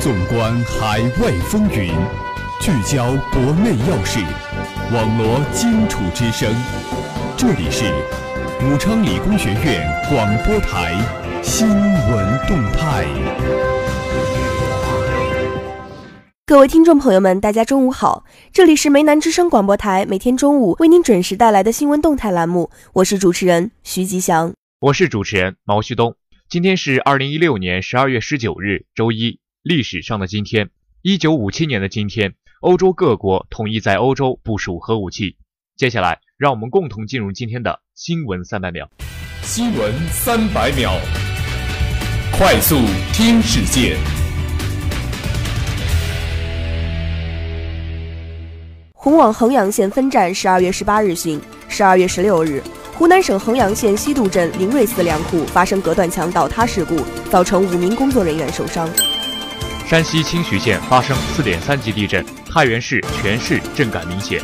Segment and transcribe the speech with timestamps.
[0.00, 1.92] 纵观海外风云，
[2.58, 4.18] 聚焦国内要事，
[4.94, 6.50] 网罗荆楚之声。
[7.36, 7.84] 这里是
[8.64, 10.94] 武昌理工学院广播台
[11.42, 13.04] 新闻动态。
[16.46, 18.24] 各位听众朋友们，大家中午好，
[18.54, 26.16] 这里是梅南之声广播台，每天中午为您准时带来的新闻动态栏目，我是主持人徐吉祥，我是主持人毛旭东。
[26.48, 29.39] 今天是二零一六年十二月十九日，周一。
[29.62, 30.70] 历史上的今天，
[31.02, 32.32] 一九五七年的今天，
[32.62, 35.36] 欧洲各国统一在欧洲部署核武器。
[35.76, 38.88] 接下来，让我们共同进入今天的新闻三百秒。
[39.42, 40.98] 新闻三百秒，
[42.32, 42.76] 快速
[43.12, 43.98] 听世界。
[48.94, 51.38] 红网衡阳县分站十二月十八日讯，
[51.68, 52.62] 十二月十六日，
[52.94, 58.88] 湖南省衡阳县西渡镇灵瑞寺粮库发生隔断墙倒塌事故，造成五名工作人员受伤。
[59.90, 64.40] 山西清徐县发生四点三级地震，太原市全市震感明显。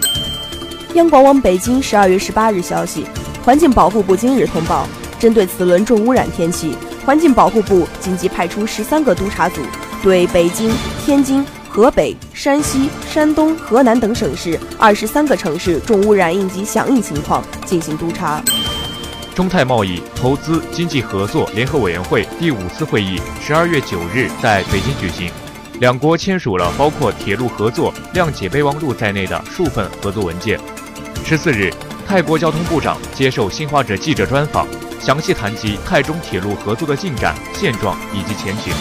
[0.94, 3.06] 央广网北京十二月十八日消息，
[3.44, 4.88] 环境保护部今日通报，
[5.20, 9.61] 针对此轮重污染天气，环境保护部紧急派出十三个督查组，
[10.03, 10.69] 对北京、
[11.05, 18.42] 天津、河北、山西、山东、河南等省市二十三个城市重污染应急响应情况进行督查。
[19.37, 25.31] 中泰贸易、投资、经济合作联合委员会第五次会议十二月九日在北京举行，
[25.78, 30.59] 两国签署了包括铁路合作、谅解备忘录在内的数份合作文件。
[31.23, 31.70] 十四日，
[32.09, 34.67] 泰国交通部长接受新华社记者专访，
[34.98, 38.73] 详细谈及泰中铁路合作的进展、现状以及前景。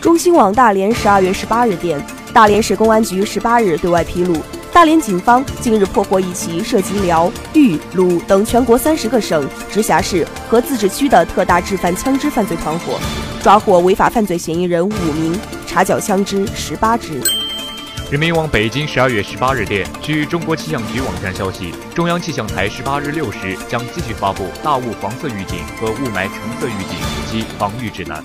[0.00, 4.42] 中新网大连十二月十八日电，大连市公安局十八日对外披露。
[4.78, 12.96] 大连警方近日破获一起涉及辽、豫、鲁等全国三十个省、直辖市和自治区的特大制贩枪支犯罪团伙，
[13.42, 17.20] 抓获违法犯罪嫌疑人五名，查缴枪支十八支。
[18.08, 26.96] 人民网北京十二月十八日电，据中国气象局网站消息，中央气象台十八日六时将继续发布大雾黄色预警和雾霾橙色预警
[27.28, 28.22] 及防御指南。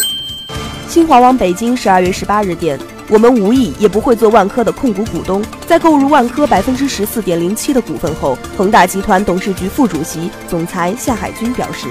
[0.87, 2.79] 新华网北京十二月十八日电。
[3.13, 5.39] 我们无意也不会做万科的控股股东。
[5.67, 11.85] 在购入万科百分之十四点零七的股份后，恒大集团董事局副主席、总裁夏海军表示：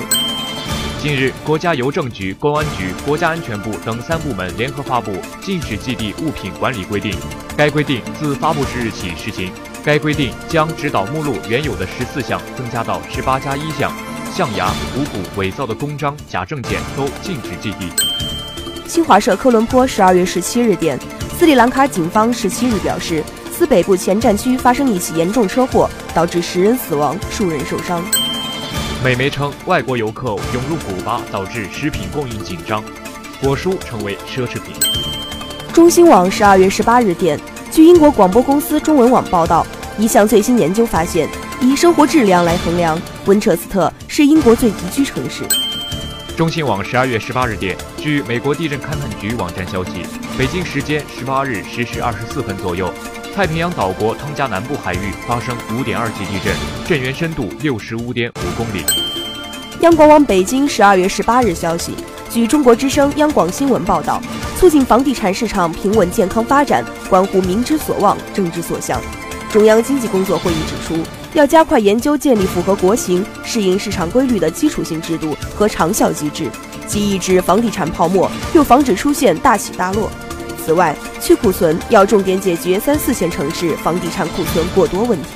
[1.00, 7.12] 近日，国家邮政局、公安局、国家安全部等三部门联合发布《禁止寄递物品管理规定》，
[7.56, 9.48] 该规定自发布之日起实行。
[9.84, 13.92] 该规定将指导目录原有的十四项增加到十八加一项，
[14.34, 17.92] 象牙、五谷、伪造的公章、假证件都禁止寄递。
[18.92, 20.98] 新华社科伦坡十二月十七日电，
[21.38, 28.04] 斯里兰卡警方十七日表示，斯北部前战区发生一起严重车祸，导致十人死亡，数人受伤。
[29.02, 32.84] 美媒称，外国游客涌入古巴导致食品供应紧张，
[33.40, 34.74] 果蔬成为奢侈品。
[35.72, 39.66] 中新网十二月十八日电，据英国广播公司中文网报道，
[39.96, 41.26] 一项最新研究发现，
[41.62, 45.44] 以生活质量来衡量，温彻斯特是英国最宜居城市。
[46.36, 49.90] 中新网十二月十八日电，据美国地震勘探局网站消息，
[50.38, 52.90] 北京时间十八日十时二十四分左右，
[53.34, 56.54] 太平洋岛国汤加南部海域发生五点二级地震，
[56.88, 58.82] 震源深度六十五点五公里。
[59.80, 61.92] 央广网北京十二月十八日消息，
[62.30, 64.20] 据中国之声央广新闻报道，
[64.58, 68.98] 促进房地产市场平稳健康发展，关乎民之所望、政之所向。
[69.52, 71.00] 中央经济工作会议指出。
[71.34, 76.46] 要加快研究建立符合国情、适应市场规律的基础性制度和长效机制，
[76.86, 80.10] 既抑制房地产泡沫，又防止出现大起大落。
[80.62, 85.28] 此外，去库存要重点解决三四线城市房地产库存过多问题。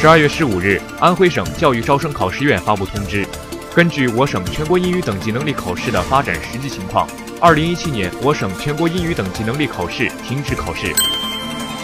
[0.00, 3.26] 十二月十五日，安徽省教育招生考试院发布通知，
[3.74, 7.08] 根据我省全国英语等级能力考试的发展实际情况，
[7.40, 10.94] 二零一七年我省全国英语等级能力考试停止考试。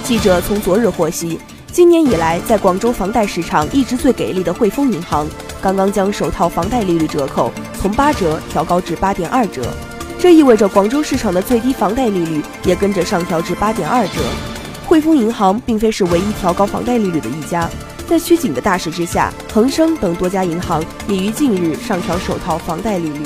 [0.03, 1.39] 记者从昨日获悉。
[1.71, 5.27] 今年以来，在广州房贷市场一直最给力的汇丰银行，
[5.61, 9.63] 刚刚将首套房贷利率折扣从八折调高至八点二折，
[10.19, 14.21] 这意味着广州市场的最低房贷利率也跟着上调至八点二折。
[14.85, 17.71] 汇丰银行并非是唯一调高房贷利率的一家，
[18.07, 23.25] 在趋紧的大势之下，恒生等多家银行也于近日上调首套房贷利率。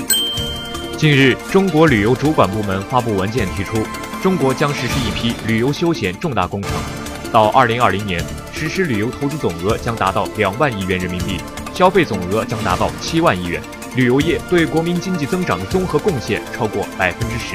[0.97, 3.79] 近日，中国旅游主管部门发布文件提出，
[4.27, 6.73] 中国将实施一批旅游休闲重大工程。
[7.31, 8.21] 到二零二零年，
[8.53, 11.39] 实施旅游投资总额将达到两万亿元人民币，
[11.73, 13.63] 消费总额将达到七万亿元，
[13.95, 17.55] 旅游业对国民经济增长的综合贡献超过百分之十。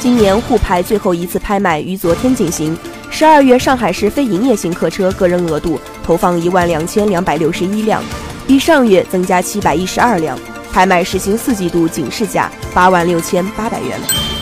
[0.00, 2.76] 今年沪牌最后一次拍卖于昨天进行，
[3.08, 8.02] 十二月上海市非营业型客车个人额度投放一万两千两百六十一辆，
[8.44, 10.36] 比上月增加七百一十二辆，
[10.72, 14.39] 拍卖实行四季度警示价八万六千八百元。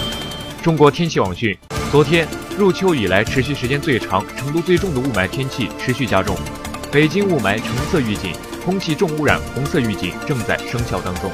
[0.69, 1.57] 中国天气网讯：
[1.91, 2.29] 昨天
[2.59, 6.37] 入秋以来持续时间最长、程度最重的雾霾天气持续加重，
[6.93, 8.35] 北京雾霾橙色预警、
[8.67, 11.31] 空气重污染红色预警正在生效当中。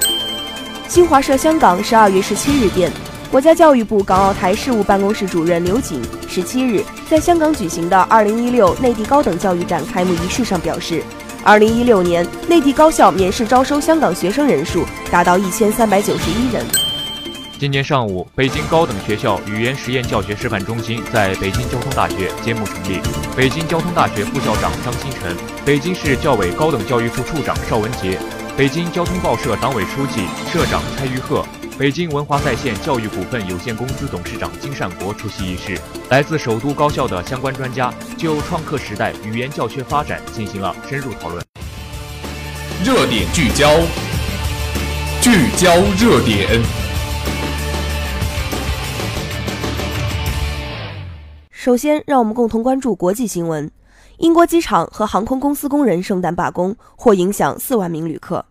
[0.86, 2.92] 新华社香港十二月十七日电，
[3.28, 11.02] 国家教育部港澳台事务办公室主任刘瑾十七日在香港举行的二零一六内地高等教育展开幕仪式上表示，
[11.42, 16.83] 二零一六年内地高校免试招收香港学生人数达到一千三百九十一人。
[17.56, 23.00] 今天上午，北京高等学校语言实验教学示范中心在北京交通大学揭幕成立。
[23.36, 25.34] 北京交通大学副校长张新成，
[25.64, 28.18] 北京市教委高等教育处处长邵文杰。
[28.56, 31.46] 北京交通报社党委书记、社长蔡玉鹤，
[31.78, 35.80] 北京文华在线教育股份有限公司董事长金善国出席仪式。
[36.10, 41.42] 来自首都高校的相关专家就创客时代语言教学发展进行了深入讨论。
[42.84, 43.70] 热点聚焦，
[45.22, 46.83] 聚焦热点。
[51.64, 53.70] 首先，让我们共同关注国际新闻。
[54.18, 58.44] 英国机场和航空公司工人圣诞罢工或影响四万名旅客。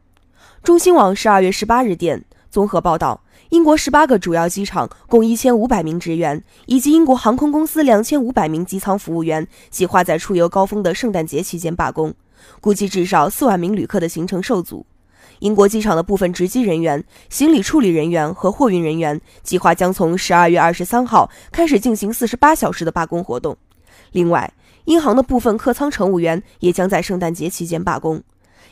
[0.63, 12.11] 中新网十二月十八日电，综合报道，英国十八个主要机场共一千五百名职员，以及英国航空公司两千五百名机舱服务员，计划在出游高峰的圣诞节期间罢工，
[12.61, 14.87] 估计至少四万名旅客的行程受阻。
[15.43, 23.57] 英国机场的部分值机人员、行李处理人员和货运人员计划将从十二月二十三号开始进行四十八小时的罢工活动。
[24.13, 24.53] 另外，
[24.85, 28.23] 英航的部分客舱乘务员也将在圣诞节期间罢工。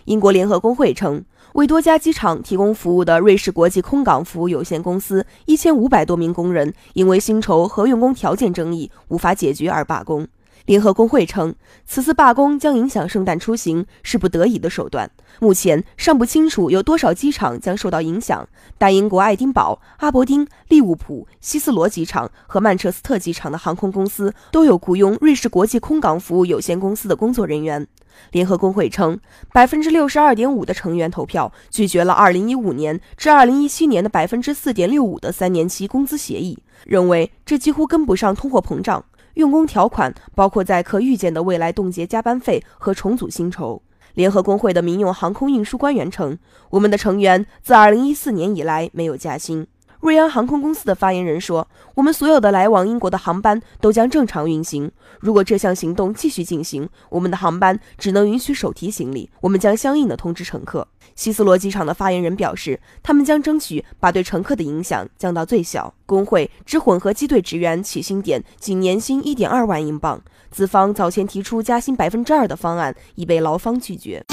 [0.05, 1.21] 英国联合工会称，
[1.55, 10.25] 为多家机场提供服务的瑞士国际空港服务有限公司一千五百多名工人因为薪酬和用工条件争议无法解决而罢工。
[10.65, 11.53] 联合工会称，
[11.85, 15.09] 此次罢工将影响圣诞出行，是不得已的手段。
[15.39, 18.47] 目前尚不清楚有多少机场将受到影响，
[18.77, 27.87] 但英国爱丁堡、阿伯丁、利物浦、希斯罗机场和曼彻斯特机场的航空公司都有雇佣瑞士国际空港服务有限公司的工作人员。
[28.31, 29.17] 联合工会称，
[29.53, 39.03] 百分之六十二点五的成员投票拒绝了二零一五年至二零一七年的百分之四点六五的三年期工资协议，认为这几乎跟不上通货膨胀。
[39.35, 43.81] 用工条款包括在可预见的未来冻结加班费和重组薪酬。
[44.13, 46.37] 联合工会的民用航空运输官员称
[46.71, 49.65] ：“我们的成员自2014年以来没有加薪。”
[50.01, 54.91] 瑞安航空公司的发言人说：“我们所有的来往英国的航班都将正常运行。
[55.19, 59.29] 如果这项行动继续进行，我们的航班只能允许手提行李。
[59.41, 70.19] 我们将相应的通知乘客。”希斯罗机场的发言人表示：“他们将争取把对乘客的影响降到最小。”工会指混合机队职员起薪点仅年薪1.2万英镑，
[70.49, 74.25] 资方早前提出加薪百分之二的方案已被劳方拒绝。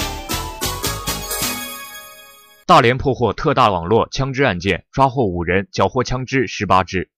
[2.69, 7.09] 大连破获特大网络枪支案件，抓获五人，缴获枪支十八支。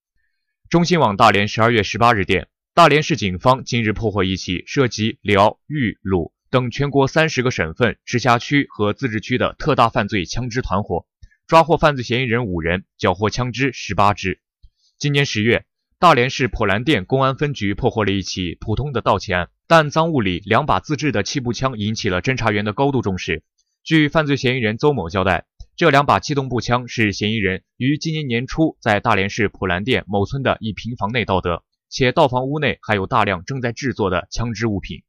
[0.69, 11.05] 中新网大连十二月十八日电，大连市警方近日破获一起涉及辽、豫、鲁等全国三十个省份、直辖区和自治区的特大犯罪枪支团伙，
[11.49, 14.41] 抓获犯罪嫌疑人五人，缴获枪支十八支。
[15.01, 15.65] 今年十月，
[15.99, 23.43] 大连市普兰店公安分局破获了一起普通的盗窃案，但赃物里两把自制的气步枪引起了侦查员的高度重视。
[23.83, 35.03] 据犯罪嫌疑人邹某交代，这两把气动步枪是嫌疑人于今年年初在大连市普兰店某村的一平房内盗得，且盗房屋内还有大量正在制作的枪支物品。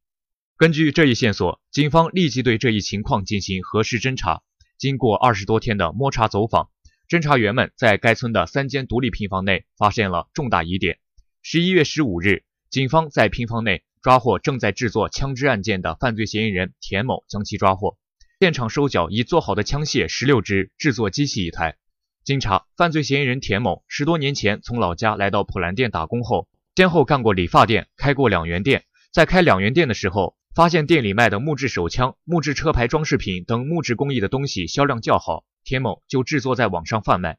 [0.56, 4.42] 根据这一线索，警方立即对这一情况进行核实侦查。
[4.78, 6.70] 经过二十多天的摸查走访，
[7.08, 10.98] 侦查员们在该村的三间独立平房内发现了重大疑点。
[11.42, 17.98] 十一月十五日，警方在平房内抓获正在制作枪支案件的犯罪嫌疑人田某，将其抓获。
[18.42, 21.76] 现场收缴已做好的枪械十六支，制作机器一台。
[22.24, 28.82] 经查，犯罪嫌疑人田某十多年前从老家来到普兰店打工后，先后干过理发店，开过两元店。
[29.12, 37.38] 在开两元店的时候，发现店里卖的木质手枪、木质车牌装饰品等木质工艺的东西销量较好，田某就制作在网上贩卖。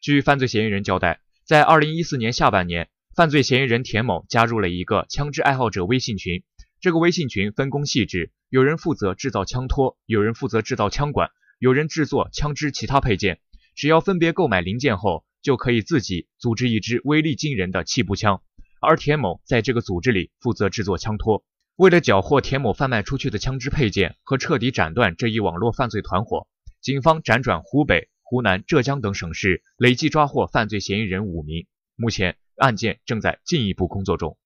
[0.00, 6.44] 据犯罪嫌疑人交代，在二零一四年下半年，犯罪嫌疑人田某加入了一个枪支爱好者微信群。
[6.86, 13.40] 这个微信群分工细致，有人负责制造枪托，有人负责制造枪管，有人制作枪支其他配件。
[13.74, 18.40] 只要分别购买零件后，就可以自己组织一支威力惊人的气步枪。
[18.80, 21.44] 而田某在这个组织里负责制作枪托。
[21.74, 26.46] 为了缴获田某贩卖出去的枪支配件和彻底斩断这一网络犯罪团伙，
[26.80, 31.66] 警方辗转湖北、湖南、浙江等省市，累计抓获犯罪嫌疑人五名。
[31.96, 34.38] 目前案件正在进一步工作中。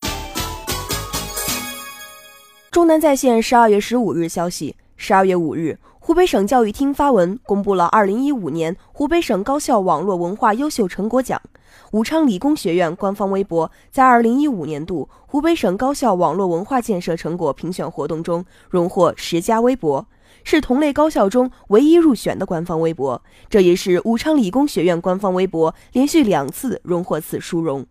[2.71, 11.43] 中南在线十二月十五日消息，十二月五日，湖北省教育厅发文公布了二零一五年湖北省高校网络文化优秀成果奖。
[11.91, 20.07] 武昌理工学院官方微博在二零一五年度湖北省高校网络文化建设成果评选活动中荣获十佳微博，
[20.45, 23.21] 是同类高校中唯一入选的官方微博。
[23.49, 27.85] 这也是武昌理工学院官方微博连续两次荣获此殊荣。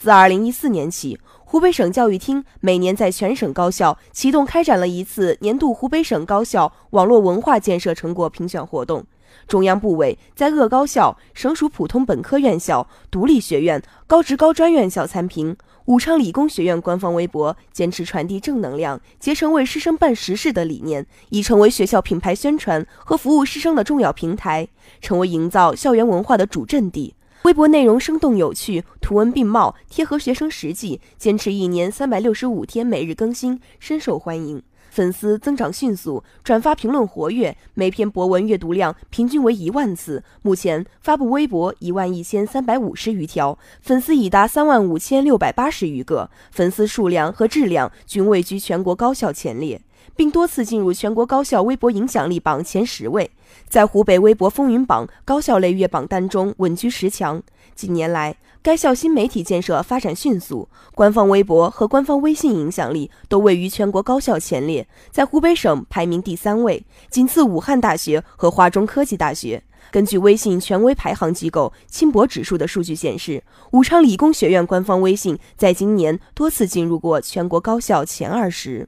[0.00, 9.04] 自2014年起，湖北省教育厅每年在全省高校启动开展了一次年度湖北省高校网络文化建设成果评选活动。
[9.46, 15.54] 中央部委在各高校、省属普通本科院校、独立学院、高职高专院校参评。
[15.84, 24.66] 武昌理工学院官方微博坚持传递正能量、竭诚为师生办实事的理念，已成为学校品牌宣传和服务师生的重要平台，
[25.02, 27.14] 成为营造校园文化的主阵地。
[27.44, 34.62] 微博内容生动有趣，图文并茂，贴合学生实际，坚持一年三百六十五天每日更新，深受欢迎。
[34.90, 40.22] 粉丝增长迅速，转发评论活跃，每篇博文阅读量平均为一万次。
[40.42, 49.80] 目前发布微博一万一千三百五十余条，粉丝已达三万五千六百八十余个，粉丝数量和质量均位居全国高校前列，
[50.16, 53.30] 并多次进入全国高校微博影响力榜前十位，
[53.68, 57.42] 在湖北微博风云榜高校类月榜单中稳居十强。
[57.74, 69.62] 近年来，该校新媒体建设发展迅速，官方微博和官方微信影响力都位于全国高校前列，在湖北省排名第三位，仅次武汉大学和华中科技大学。
[69.90, 73.42] 根据微信权威排行机构轻博指数的数据显示，
[73.72, 78.86] 武昌理工学院官方微信在今年多次进入过全国高校前二十。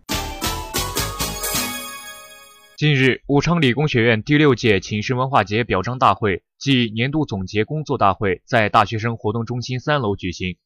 [2.83, 10.57] 近日，武昌理工学院第六届寝室文化节表彰大会暨年度总结工作大会在大学生活动中心三楼举行。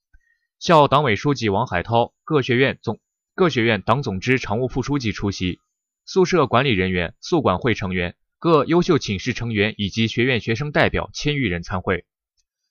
[0.59, 3.01] 校党委书记王海涛、各学院总
[3.35, 5.61] 各学院党总支常务副书记出席，
[6.07, 12.07] 宿舍管理人员、宿管会成员、各优秀寝室成员以及学院学生代表千余人参会。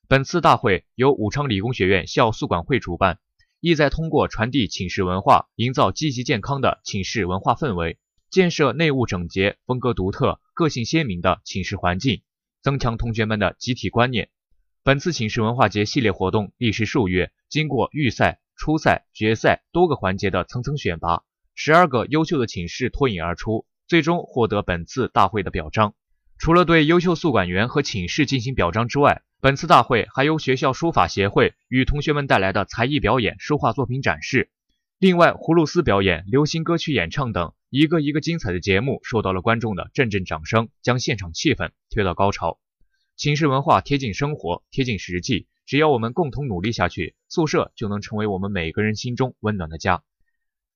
[0.07, 3.19] 本次大会由武昌理工学院校宿管会主办，
[3.59, 7.99] 意在通过传递寝室文化，营造积极健康的寝室文化氛围。
[8.29, 12.21] 建设内务整洁、风格独特、个性鲜明的寝室环境，
[12.61, 14.29] 增强同学们的集体观念。
[14.83, 21.23] 本次寝室文化节系列活动历时数月，经过预赛、初赛、决赛多个环节的层层选拔，
[21.55, 25.93] 十二个优秀的寝室脱颖而出，最终获得本次大会的表彰。
[26.37, 34.49] 除了对优秀宿管员和寝室进行表彰之外，本次大会还由学校书法协会与同学们带来的才艺表演、书画作品展示。
[34.99, 42.57] 另外，葫芦丝表演、流行歌曲演唱等一个一个精彩的节目，受到了观众的阵阵掌声，将现场气氛推到高潮。
[43.17, 50.03] 寝室文化贴近生活，贴近实际，只要我们共同努力下去，宿舍就能成为我们每个人心中温暖的家。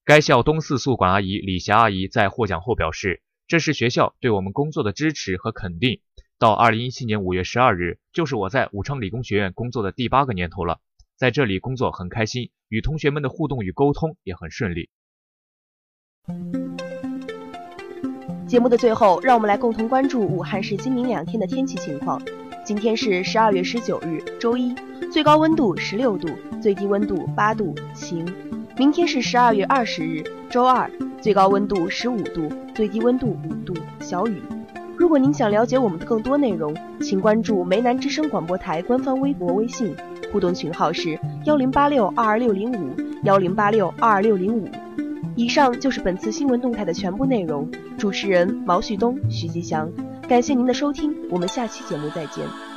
[0.03, 6.01] 该校东四宿管阿姨李霞阿姨在获奖后表示：“这是学校对我们工作的支持和肯定。
[6.37, 10.81] 到二零一七年五月十二日，就是我在武昌理工学院工作的第八个年头了。”
[11.15, 14.89] 在这里工作很开心，与同学们的互动与沟通也很顺利。
[18.49, 22.19] 节目的最后，让我们来共同关注武汉市今明两天的天气情况。
[22.65, 24.73] 今天是十二月十九日，周一，
[25.11, 26.27] 最高温度十六度，
[26.59, 28.25] 最低温度八度，晴。
[28.75, 30.89] 明天是十二月二十日，周二，
[31.21, 34.41] 最高温度十五度，最低温度五度，小雨。
[34.97, 39.95] 如果您想了解我们的更多内容，请关注梅南之声广播台官方微博、微信。
[40.31, 44.67] 互动群号是幺零八六二二六零五幺零八六二二六零五。
[45.39, 47.71] 以上就是本次新闻动态的全部内容。
[47.97, 49.89] 主持人毛旭东、徐吉祥，
[50.27, 52.68] 感谢您的收听，我们下期节目再见。